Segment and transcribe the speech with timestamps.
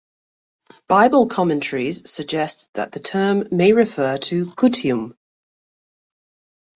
[0.87, 5.15] Bible commentaries suggest that the term may refer to Gutium.